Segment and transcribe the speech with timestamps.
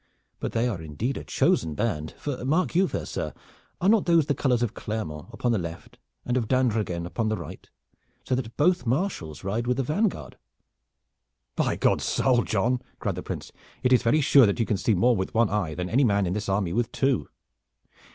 [0.39, 3.35] But they are indeed a chosen band, for mark you, fair sir,
[3.79, 7.37] are not those the colors of Clermont upon the left, and of d'Andreghen upon the
[7.37, 7.69] right,
[8.23, 10.39] so that both marshals ride with the vanguard?"
[11.55, 13.51] "By God's soul, John!" cried the Prince,
[13.83, 16.25] "it is very sure that you can see more with one eye than any man
[16.25, 17.29] in this army with two.